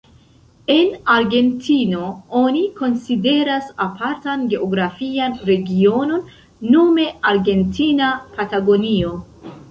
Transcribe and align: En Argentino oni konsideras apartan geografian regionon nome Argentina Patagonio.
En 0.75 0.93
Argentino 1.15 2.05
oni 2.39 2.61
konsideras 2.79 3.67
apartan 3.85 4.45
geografian 4.53 5.35
regionon 5.49 6.23
nome 6.77 7.05
Argentina 7.33 8.09
Patagonio. 8.39 9.13